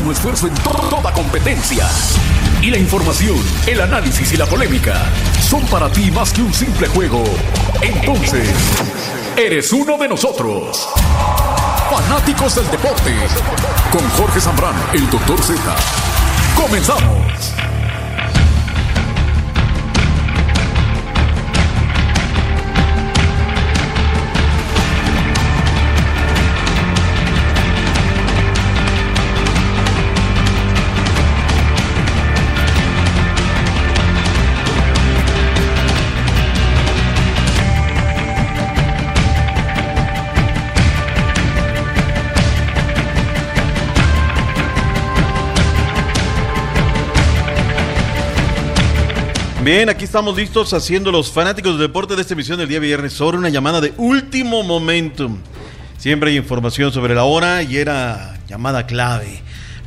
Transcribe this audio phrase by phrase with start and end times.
[0.00, 1.86] máximo esfuerzo en toda competencia.
[2.62, 4.94] Y la información, el análisis y la polémica
[5.40, 7.22] son para ti más que un simple juego.
[7.82, 8.48] Entonces,
[9.36, 10.88] eres uno de nosotros.
[11.90, 13.14] Fanáticos del deporte.
[13.92, 15.58] Con Jorge Zambrano, el Doctor Z.
[16.56, 17.69] Comenzamos.
[49.72, 53.12] Bien, aquí estamos listos haciendo los fanáticos del deporte de esta emisión del día viernes
[53.12, 55.30] sobre una llamada de último momento.
[55.96, 59.40] Siempre hay información sobre la hora y era llamada clave.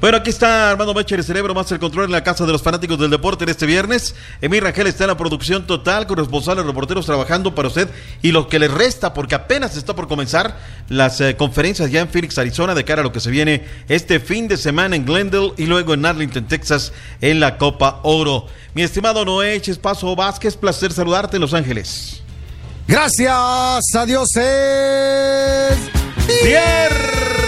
[0.04, 2.62] Bueno, aquí está Armando Mecher, el cerebro más el control en la casa de los
[2.62, 4.16] fanáticos del deporte en este viernes.
[4.42, 7.90] Emir Rangel está en la producción total, con responsables reporteros trabajando para usted
[8.22, 12.10] y lo que le resta, porque apenas está por comenzar las eh, conferencias ya en
[12.10, 15.54] Phoenix, Arizona, de cara a lo que se viene este fin de semana en Glendale
[15.56, 18.48] y luego en Arlington, Texas, en la Copa Oro.
[18.73, 22.22] Mi estimado Noé Chespaso Vázquez, placer saludarte en Los Ángeles.
[22.90, 25.78] Gracias, adiós es...
[26.44, 27.42] ¡Viernes!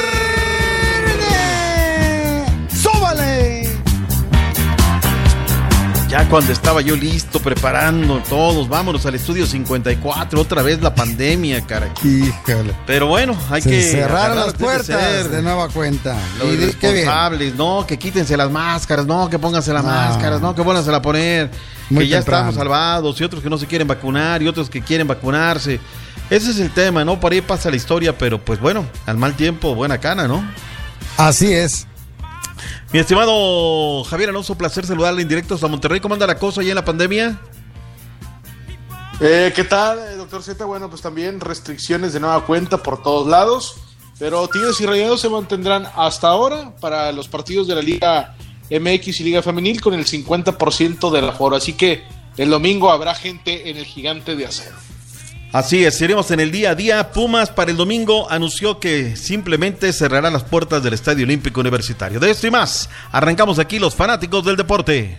[6.16, 11.60] Ya cuando estaba yo listo, preparando todos, vámonos al estudio 54, otra vez la pandemia,
[11.68, 11.90] cara.
[12.06, 12.74] Híjole.
[12.88, 13.82] Pero bueno, hay Se que.
[13.84, 16.16] cerraron las de puertas de nueva cuenta.
[16.40, 16.96] Los Y di- qué bien.
[17.06, 19.90] responsables, no, que quítense las máscaras, no, que pónganse las No.
[19.90, 21.52] máscaras, no, que pónganse a poner,
[21.90, 22.50] Muy que ya temprano.
[22.50, 25.82] estamos salvados, y otros que no se quieren vacunar, y otros que quieren vacunarse.
[26.30, 27.20] Ese es el tema, ¿no?
[27.20, 30.50] Por ahí pasa la historia, pero pues bueno, al mal tiempo, buena cana, ¿no?
[31.18, 31.88] Así es.
[32.92, 36.00] Mi estimado Javier Alonso, placer saludarle en directo hasta Monterrey.
[36.00, 37.40] ¿Cómo anda la cosa allá en la pandemia?
[39.22, 40.66] Eh, ¿Qué tal, eh, doctor Z?
[40.66, 43.76] Bueno, pues también restricciones de nueva cuenta por todos lados,
[44.20, 48.36] pero Tigres y Rayados se mantendrán hasta ahora para los partidos de la Liga
[48.70, 52.04] MX y Liga Femenil con el 50% del aforo, así que
[52.36, 54.76] el domingo habrá gente en el gigante de acero.
[55.56, 57.12] Así es, iremos en el día a día.
[57.14, 62.20] Pumas para el domingo anunció que simplemente cerrará las puertas del Estadio Olímpico Universitario.
[62.20, 65.18] De esto y más, arrancamos aquí los fanáticos del deporte.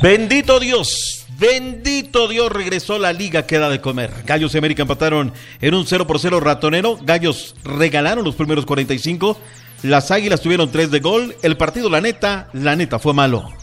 [0.00, 4.10] Bendito Dios, bendito Dios, regresó la liga que da de comer.
[4.24, 6.98] Gallos y América empataron en un 0 por 0 ratonero.
[7.02, 9.38] Gallos regalaron los primeros 45.
[9.82, 11.36] Las Águilas tuvieron 3 de gol.
[11.42, 13.59] El partido, la neta, la neta fue malo.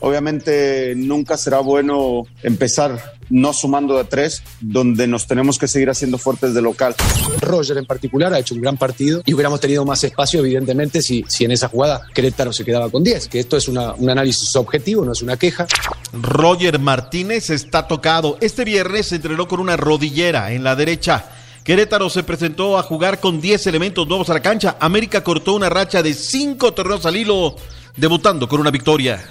[0.00, 6.18] Obviamente nunca será bueno empezar no sumando de tres, donde nos tenemos que seguir haciendo
[6.18, 6.94] fuertes de local.
[7.40, 11.24] Roger en particular ha hecho un gran partido y hubiéramos tenido más espacio, evidentemente, si,
[11.28, 14.54] si en esa jugada Querétaro se quedaba con 10, que esto es una- un análisis
[14.56, 15.66] objetivo, no es una queja.
[16.12, 18.36] Roger Martínez está tocado.
[18.40, 21.24] Este viernes se entrenó con una rodillera en la derecha.
[21.64, 24.76] Querétaro se presentó a jugar con 10 elementos nuevos a la cancha.
[24.80, 27.56] América cortó una racha de 5 torneos al hilo,
[27.96, 29.24] debutando con una victoria.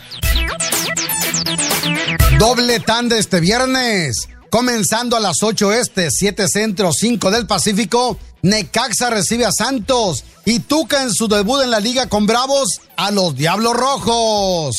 [2.41, 4.27] Doble tanda este viernes.
[4.49, 8.17] Comenzando a las 8 este, 7 centro, 5 del Pacífico.
[8.41, 13.11] Necaxa recibe a Santos y Tuca en su debut en la liga con Bravos a
[13.11, 14.75] los Diablos Rojos.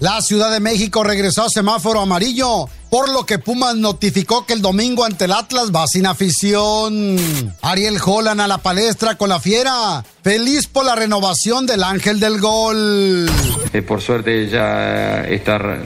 [0.00, 4.60] La Ciudad de México regresó a semáforo amarillo, por lo que Pumas notificó que el
[4.60, 7.54] domingo ante el Atlas va sin afición.
[7.62, 10.04] Ariel Holland a la palestra con la fiera.
[10.24, 13.30] Feliz por la renovación del Ángel del Gol.
[13.72, 15.84] Eh, por suerte ya está re-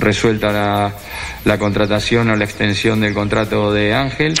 [0.00, 0.94] resuelta la,
[1.44, 4.34] la contratación o la extensión del contrato de Ángel.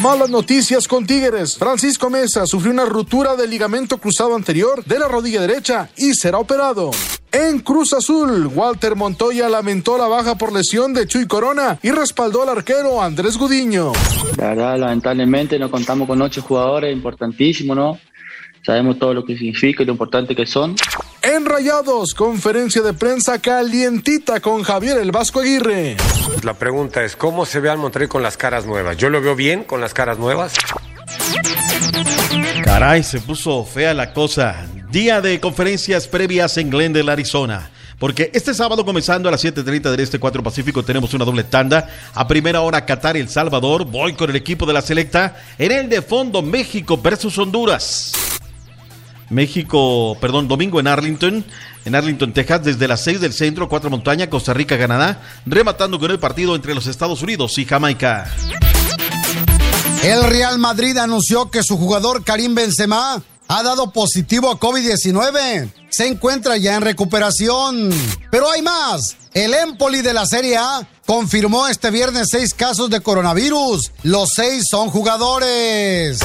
[0.00, 1.56] Malas noticias con Tigres.
[1.56, 6.38] Francisco Mesa sufrió una ruptura del ligamento cruzado anterior de la rodilla derecha y será
[6.38, 6.90] operado.
[7.32, 12.42] En Cruz Azul, Walter Montoya lamentó la baja por lesión de Chuy Corona y respaldó
[12.42, 13.92] al arquero Andrés Gudiño.
[14.36, 17.98] La verdad, lamentablemente no contamos con ocho jugadores, importantísimo, ¿no?
[18.64, 20.76] Sabemos todo lo que significa y lo importante que son.
[21.26, 25.96] En Rayados, conferencia de prensa calientita con Javier el Vasco Aguirre.
[26.42, 28.98] La pregunta es, ¿cómo se ve al Monterrey con las caras nuevas?
[28.98, 30.52] Yo lo veo bien con las caras nuevas.
[32.62, 34.66] Caray, se puso fea la cosa.
[34.90, 37.70] Día de conferencias previas en Glendale, Arizona.
[37.98, 41.88] Porque este sábado comenzando a las 7.30 del Este 4 Pacífico tenemos una doble tanda.
[42.12, 43.86] A primera hora Qatar y El Salvador.
[43.86, 45.36] Voy con el equipo de la selecta.
[45.56, 48.12] En el de fondo México versus Honduras.
[49.30, 51.44] México, perdón, domingo en Arlington,
[51.84, 56.10] en Arlington, Texas, desde las 6 del centro, 4 montaña, Costa Rica, Canadá, rematando con
[56.10, 58.30] el partido entre los Estados Unidos y Jamaica.
[60.02, 65.70] El Real Madrid anunció que su jugador Karim Benzema ha dado positivo a COVID-19.
[65.90, 67.90] Se encuentra ya en recuperación.
[68.30, 69.16] Pero hay más.
[69.32, 73.92] El Empoli de la Serie A confirmó este viernes seis casos de coronavirus.
[74.02, 76.20] Los seis son jugadores.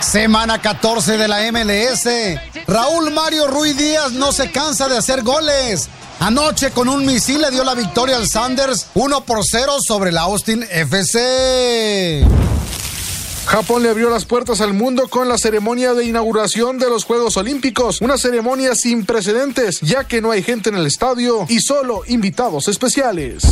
[0.00, 2.08] Semana 14 de la MLS.
[2.66, 5.88] Raúl Mario Ruiz Díaz no se cansa de hacer goles.
[6.20, 10.22] Anoche con un misil le dio la victoria al Sanders 1 por 0 sobre la
[10.22, 12.24] Austin FC.
[13.46, 17.36] Japón le abrió las puertas al mundo con la ceremonia de inauguración de los Juegos
[17.36, 22.02] Olímpicos, una ceremonia sin precedentes, ya que no hay gente en el estadio y solo
[22.06, 23.42] invitados especiales.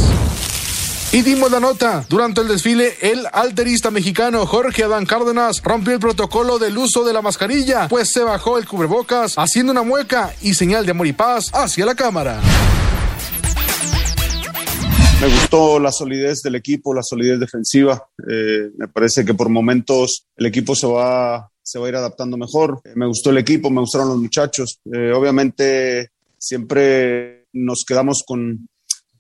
[1.11, 2.05] Y dimos la nota.
[2.11, 7.15] Durante el desfile, el alterista mexicano Jorge Adán Cárdenas rompió el protocolo del uso de
[7.15, 11.15] la mascarilla, pues se bajó el cubrebocas haciendo una mueca y señal de amor y
[11.15, 12.39] paz hacia la cámara.
[15.23, 18.07] Me gustó la solidez del equipo, la solidez defensiva.
[18.31, 22.37] Eh, me parece que por momentos el equipo se va, se va a ir adaptando
[22.37, 22.83] mejor.
[22.85, 24.79] Eh, me gustó el equipo, me gustaron los muchachos.
[24.93, 28.69] Eh, obviamente siempre nos quedamos con,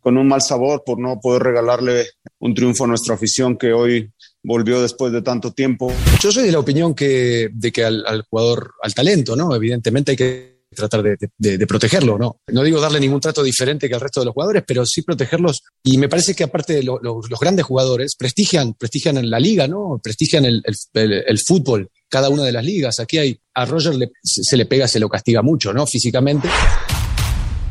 [0.01, 2.07] con un mal sabor por no poder regalarle
[2.39, 4.11] un triunfo a nuestra afición que hoy
[4.43, 5.93] volvió después de tanto tiempo.
[6.21, 9.55] Yo soy de la opinión que, de que al, jugador, al talento, ¿no?
[9.55, 12.41] Evidentemente hay que tratar de, de, de, protegerlo, ¿no?
[12.49, 15.63] No digo darle ningún trato diferente que al resto de los jugadores, pero sí protegerlos.
[15.83, 20.01] Y me parece que aparte lo, los grandes jugadores prestigian, prestigian en la liga, ¿no?
[20.03, 23.01] Prestigian el, fútbol, cada una de las ligas.
[23.01, 25.87] Aquí hay, a Roger le, se le pega, se lo castiga mucho, ¿no?
[25.87, 26.49] Físicamente.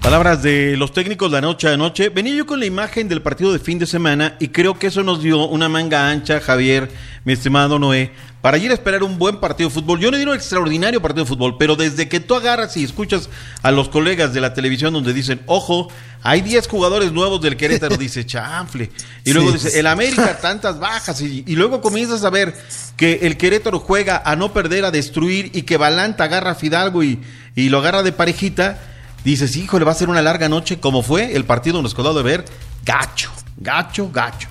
[0.08, 2.08] Palabras de los técnicos la noche a noche.
[2.08, 5.04] Venía yo con la imagen del partido de fin de semana y creo que eso
[5.04, 6.90] nos dio una manga ancha, Javier,
[7.26, 10.00] mi estimado Noé, para ir a esperar un buen partido de fútbol.
[10.00, 13.30] Yo no digo un extraordinario partido de fútbol, pero desde que tú agarras y escuchas
[13.64, 15.90] a los colegas de la televisión donde dicen, ojo,
[16.24, 18.90] hay 10 jugadores nuevos del Querétaro, dice chanfle.
[19.26, 21.20] Y luego sí, dice, el América, tantas bajas.
[21.20, 22.56] Y, y, luego comienzas a ver
[22.96, 27.04] que el Querétaro juega a no perder, a destruir y que Balanta agarra a Fidalgo
[27.04, 27.20] y,
[27.58, 28.80] y lo agarra de parejita
[29.24, 32.24] dices, híjole, va a ser una larga noche, como fue el partido nos quedó de
[32.24, 32.46] ver,
[32.86, 34.48] gacho, gacho, gacho.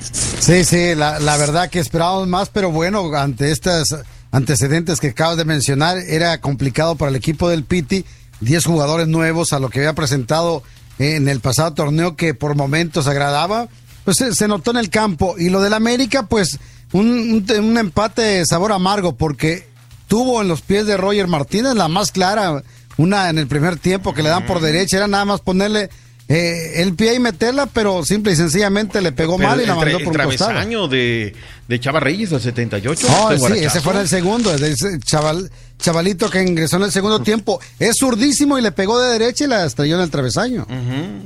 [0.00, 3.94] Sí, sí, la, verdad que esperábamos más, pero bueno, ante estos
[4.30, 8.04] antecedentes que acabas de mencionar, era complicado para el equipo del Piti,
[8.40, 10.62] 10 jugadores nuevos a lo que había presentado
[10.98, 13.68] en el pasado torneo que por momentos agradaba,
[14.04, 15.34] pues se, se notó en el campo.
[15.38, 16.58] Y lo del América, pues
[16.92, 19.68] un, un, un empate de sabor amargo, porque
[20.06, 22.62] tuvo en los pies de Roger Martínez la más clara
[22.98, 25.88] una en el primer tiempo que le dan por derecha, era nada más ponerle
[26.28, 29.74] eh, el pie y meterla, pero simple y sencillamente le pegó pero mal y la
[29.76, 30.50] mandó por un costado.
[30.58, 31.34] año de,
[31.66, 33.06] de Chava Reyes, el 78.
[33.08, 37.22] No, sí, ese fue en el segundo, ese chaval, chavalito que ingresó en el segundo
[37.22, 37.58] tiempo.
[37.78, 40.66] Es zurdísimo y le pegó de derecha y la estrelló en el travesaño.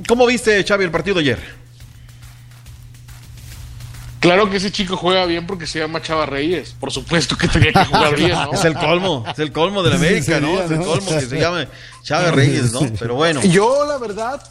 [0.07, 1.62] ¿Cómo viste, Xavi, el partido ayer?
[4.23, 6.73] Claro que ese chico juega bien porque se llama Chava Reyes.
[6.79, 8.53] Por supuesto que tenía que jugar bien, ¿no?
[8.53, 10.61] Es el colmo, es el colmo de la América, sí, sería, ¿no?
[10.61, 11.67] Es el colmo que se llame
[12.03, 12.79] Chava Reyes, ¿no?
[12.97, 13.41] Pero bueno.
[13.43, 14.41] Yo, la verdad,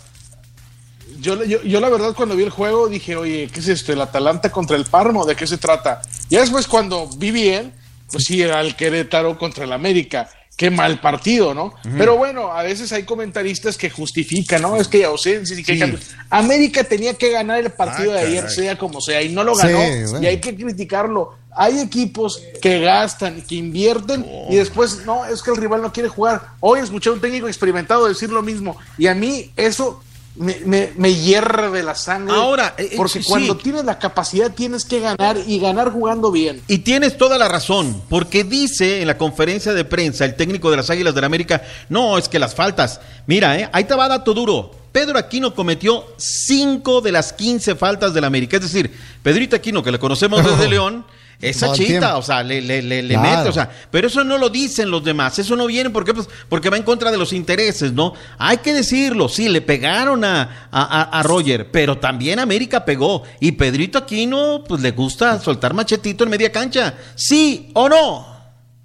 [1.21, 3.95] yo, yo, yo, la verdad cuando vi el juego dije, oye, ¿qué es esto?
[3.95, 5.25] ¿El Atalanta contra el Parmo?
[5.25, 6.03] ¿De qué se trata?
[6.29, 7.73] Y después cuando vi bien,
[8.11, 10.29] pues sí, era el Querétaro contra el América
[10.62, 11.64] qué mal partido, ¿no?
[11.64, 11.99] Uh -huh.
[11.99, 14.76] Pero bueno, a veces hay comentaristas que justifican, ¿no?
[14.76, 15.94] Es que hay ausencias y que sí.
[16.31, 18.55] América tenía que ganar el partido ah, de ayer, caray.
[18.55, 20.23] sea como sea, y no lo ganó, sí, bueno.
[20.23, 21.34] y hay que criticarlo.
[21.51, 24.46] Hay equipos que gastan, que invierten oh.
[24.53, 26.41] y después, no, es que el rival no quiere jugar.
[26.60, 30.01] Hoy escuché a un técnico experimentado decir lo mismo, y a mí eso
[30.36, 32.34] me, me, me, hierve la sangre.
[32.34, 33.29] Ahora, eh, porque sí.
[33.29, 36.62] cuando tienes la capacidad tienes que ganar y ganar jugando bien.
[36.69, 40.79] Y tienes toda la razón, porque dice en la conferencia de prensa el técnico de
[40.79, 44.08] las Águilas del la América, no, es que las faltas, mira, eh, ahí te va
[44.08, 44.82] dato duro.
[44.93, 48.56] Pedro Aquino cometió 5 de las 15 faltas del América.
[48.56, 51.05] Es decir, Pedrito Aquino, que le conocemos desde León,
[51.43, 53.39] esa chita, o sea, le, le, le, le claro.
[53.39, 56.29] mete, o sea, pero eso no lo dicen los demás, eso no viene porque, pues,
[56.49, 58.15] porque va en contra de los intereses, ¿no?
[58.39, 63.53] Hay que decirlo, sí, le pegaron a, a, a Roger, pero también América pegó, y
[63.53, 68.27] Pedrito Aquino, pues le gusta soltar machetito en media cancha, ¿sí o no?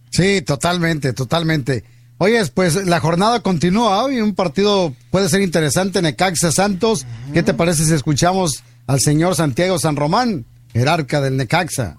[0.09, 1.83] Sí, totalmente, totalmente.
[2.17, 7.33] Oye, pues la jornada continúa hoy, un partido puede ser interesante, Necaxa Santos, uh -huh.
[7.33, 11.95] ¿qué te parece si escuchamos al señor Santiago San Román, jerarca del Necaxa?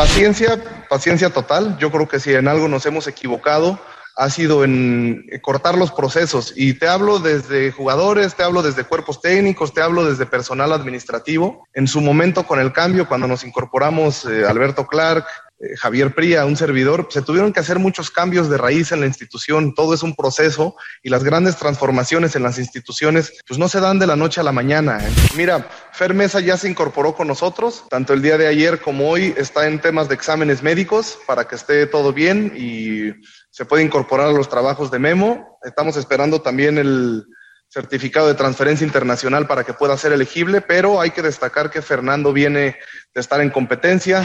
[0.00, 1.76] Paciencia, paciencia total.
[1.76, 3.78] Yo creo que si en algo nos hemos equivocado
[4.16, 6.54] ha sido en cortar los procesos.
[6.56, 11.68] Y te hablo desde jugadores, te hablo desde cuerpos técnicos, te hablo desde personal administrativo.
[11.74, 15.26] En su momento con el cambio, cuando nos incorporamos eh, Alberto Clark,
[15.60, 19.06] eh, Javier Pría, un servidor, se tuvieron que hacer muchos cambios de raíz en la
[19.06, 23.80] institución, todo es un proceso y las grandes transformaciones en las instituciones pues no se
[23.80, 24.98] dan de la noche a la mañana.
[25.36, 29.34] Mira, Fer Mesa ya se incorporó con nosotros, tanto el día de ayer como hoy
[29.36, 33.12] está en temas de exámenes médicos para que esté todo bien y
[33.50, 35.58] se puede incorporar a los trabajos de Memo.
[35.62, 37.26] Estamos esperando también el
[37.68, 42.32] certificado de transferencia internacional para que pueda ser elegible, pero hay que destacar que Fernando
[42.32, 42.76] viene
[43.14, 44.24] de estar en competencia.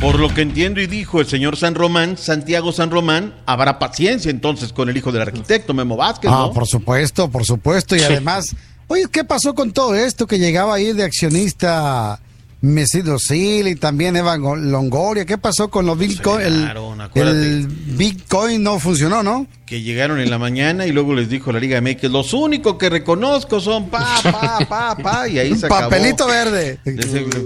[0.00, 4.30] Por lo que entiendo y dijo el señor San Román, Santiago San Román, habrá paciencia
[4.30, 6.30] entonces con el hijo del arquitecto, Memo Vázquez.
[6.32, 7.96] Ah, por supuesto, por supuesto.
[7.96, 8.54] Y además,
[8.88, 12.20] oye, ¿qué pasó con todo esto que llegaba ahí de accionista
[12.64, 14.40] Mesido Sil y también Evan
[14.70, 15.26] Longoria?
[15.26, 16.66] ¿Qué pasó con los Bitcoin?
[17.14, 19.46] el Bitcoin no funcionó, ¿no?
[19.66, 22.90] que llegaron en la mañana y luego les dijo la Liga MX, los únicos que
[22.90, 25.88] reconozco son pa, pa, pa, pa, y ahí se acabó.
[25.88, 26.78] Papelito verde.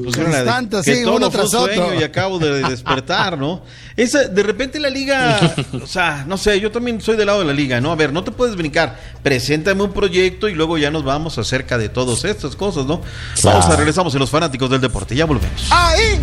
[0.04, 1.94] Constante, todo uno tras otro.
[1.94, 3.62] y acabo de despertar, ¿no?
[3.96, 5.38] Esa, de repente la Liga,
[5.80, 7.92] o sea, no sé, yo también soy del lado de la Liga, ¿no?
[7.92, 11.78] A ver, no te puedes brincar, preséntame un proyecto y luego ya nos vamos acerca
[11.78, 13.00] de todas estas cosas, ¿no?
[13.44, 15.68] Vamos a regresamos en los fanáticos del deporte, ya volvemos.
[15.70, 16.20] ¡Ahí!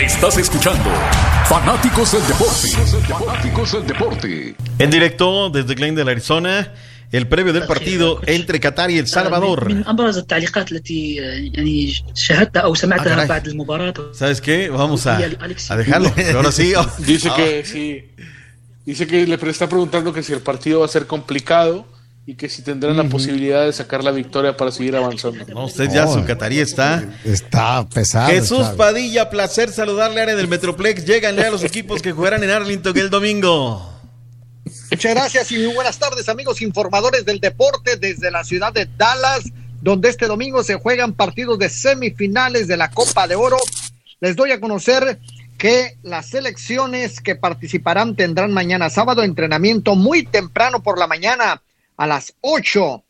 [0.00, 0.90] Estás escuchando
[1.46, 2.68] Fanáticos del Deporte.
[3.08, 4.54] Fanáticos del Deporte.
[4.78, 6.72] En directo desde Glendale, Arizona.
[7.10, 9.66] El previo del partido entre Qatar y El Salvador.
[14.12, 14.68] ¿Sabes qué?
[14.68, 16.12] Vamos a, a dejarlo.
[16.34, 16.74] Ahora sí.
[16.98, 18.10] Dice que sí.
[18.84, 21.86] Dice que le está preguntando que si el partido va a ser complicado
[22.28, 25.46] y que si tendrán la posibilidad de sacar la victoria para seguir avanzando.
[25.46, 27.02] No, usted ya su catarí está.
[27.24, 28.28] Está pesado.
[28.28, 31.06] Jesús Padilla, placer saludarle área del Metroplex.
[31.06, 33.98] Lléganle a los equipos que jugarán en Arlington el domingo.
[34.90, 39.44] Muchas gracias y muy buenas tardes, amigos informadores del deporte desde la ciudad de Dallas,
[39.80, 43.56] donde este domingo se juegan partidos de semifinales de la Copa de Oro.
[44.20, 45.18] Les doy a conocer
[45.56, 51.62] que las selecciones que participarán tendrán mañana sábado entrenamiento muy temprano por la mañana
[51.98, 53.04] a las 8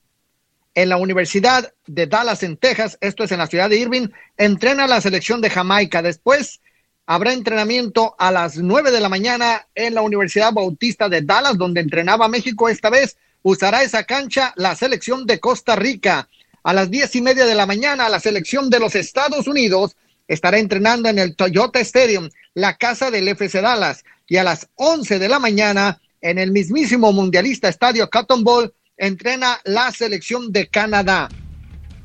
[0.75, 4.87] en la Universidad de Dallas, en Texas, esto es en la ciudad de Irving, entrena
[4.87, 6.03] la selección de Jamaica.
[6.03, 6.61] Después
[7.07, 11.81] habrá entrenamiento a las 9 de la mañana en la Universidad Bautista de Dallas, donde
[11.81, 12.69] entrenaba México.
[12.69, 16.29] Esta vez usará esa cancha la selección de Costa Rica.
[16.63, 19.97] A las diez y media de la mañana, la selección de los Estados Unidos
[20.29, 24.05] estará entrenando en el Toyota Stadium, la casa del FC Dallas.
[24.27, 29.61] Y a las 11 de la mañana, en el mismísimo mundialista estadio Cotton Bowl, entrena
[29.65, 31.29] la selección de Canadá.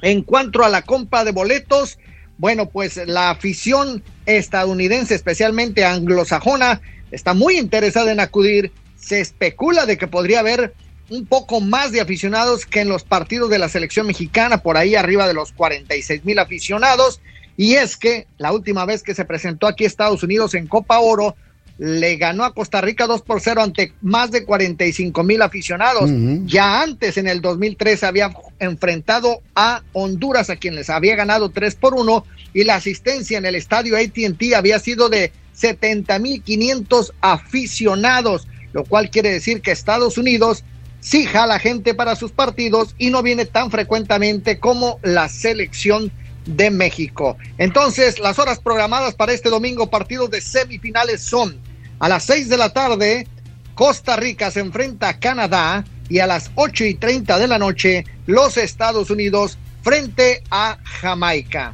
[0.02, 1.98] En cuanto a la compra de boletos,
[2.38, 6.82] bueno, pues la afición estadounidense, especialmente anglosajona,
[7.12, 8.72] está muy interesada en acudir.
[8.96, 10.74] Se especula de que podría haber
[11.10, 14.96] un poco más de aficionados que en los partidos de la selección mexicana, por ahí
[14.96, 17.22] arriba de los 46 mil aficionados.
[17.56, 21.36] Y es que la última vez que se presentó aquí Estados Unidos en Copa Oro,
[21.78, 26.10] le ganó a Costa Rica 2 por 0 ante más de 45 mil aficionados.
[26.46, 31.76] Ya antes, en el 2003, había enfrentado a Honduras, a quien les había ganado 3
[31.76, 37.14] por 1, y la asistencia en el estadio ATT había sido de 70 mil 500
[37.22, 40.64] aficionados, lo cual quiere decir que Estados Unidos
[41.00, 46.12] sí jala gente para sus partidos y no viene tan frecuentemente como la selección
[46.46, 47.38] de México.
[47.58, 51.60] Entonces, las horas programadas para este domingo, partidos de semifinales son
[52.00, 53.28] a las 6 de la tarde,
[53.76, 58.06] Costa Rica se enfrenta a Canadá y a las 8 y 30 de la noche,
[58.26, 61.74] los Estados Unidos frente a Jamaica.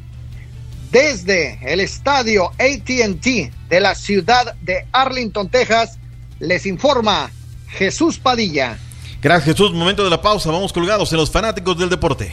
[0.90, 5.98] Desde el estadio ATT de la ciudad de Arlington, Texas,
[6.40, 7.30] les informa
[7.68, 8.78] Jesús Padilla.
[9.22, 12.32] Gracias Jesús, momento de la pausa, vamos colgados en los fanáticos del deporte.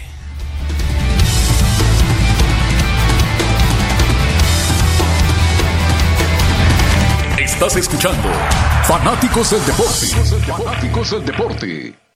[7.58, 8.30] Estás escuchando
[8.84, 10.06] Fanáticos del Deporte.
[10.46, 12.07] Fanáticos del Deporte.